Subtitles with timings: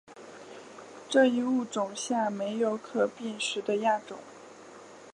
[1.07, 4.17] 这一物种下没有可辨识的亚种。